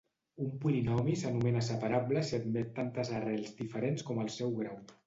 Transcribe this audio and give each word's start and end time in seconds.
Un 0.45 0.53
polinomi 0.63 1.17
s'anomena 1.23 1.63
separable 1.67 2.25
si 2.31 2.35
admet 2.41 2.75
tantes 2.81 3.17
arrels 3.21 3.57
diferents 3.63 4.11
com 4.11 4.27
el 4.27 4.35
seu 4.41 4.61
grau. 4.63 4.87